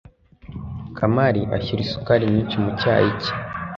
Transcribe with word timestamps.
kamari 0.97 1.41
ashyira 1.57 1.81
isukari 1.83 2.25
nyinshi 2.33 2.55
mu 2.63 2.71
cyayi 2.79 3.09
cye 3.21 3.33